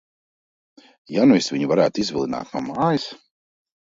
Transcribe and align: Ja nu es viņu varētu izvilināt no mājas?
Ja 1.15 1.25
nu 1.31 1.35
es 1.41 1.49
viņu 1.55 1.69
varētu 1.73 2.03
izvilināt 2.05 2.57
no 2.57 2.63
mājas? 2.71 3.05